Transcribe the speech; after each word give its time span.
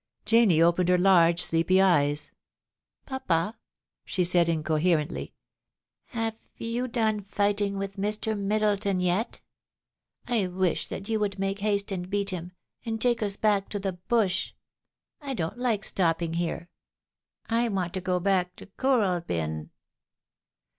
Janie 0.25 0.63
opened 0.63 0.89
her 0.89 0.97
large, 0.97 1.43
sleepy 1.43 1.79
eyes.' 1.79 2.31
Papa,' 3.05 3.59
she 4.03 4.23
said 4.23 4.49
incoherently,' 4.49 5.35
have 6.17 6.35
you 6.57 6.87
done 6.87 7.19
fighting 7.21 7.73
426 7.73 8.17
POLICY 8.25 8.31
AND 8.31 8.49
PASSION. 8.49 8.49
with 8.49 8.49
Mr. 8.49 8.49
Middleton 8.49 8.99
yet? 9.01 9.41
I 10.27 10.47
wish 10.47 10.87
that 10.87 11.07
you 11.07 11.19
would 11.19 11.37
make 11.37 11.59
haste 11.59 11.91
and 11.91 12.09
beat 12.09 12.31
him, 12.31 12.53
and 12.83 12.99
take 12.99 13.21
us 13.21 13.35
back 13.35 13.69
to 13.69 13.77
the 13.79 13.93
Bush. 13.93 14.53
I 15.21 15.35
don't 15.35 15.59
like 15.59 15.83
stopping 15.83 16.33
here. 16.33 16.71
I 17.47 17.69
want 17.69 17.93
to 17.93 18.01
go 18.01 18.19
back 18.19 18.55
to 18.55 18.65
Kooralbyn.' 18.79 19.69